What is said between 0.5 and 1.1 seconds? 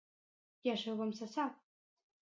I això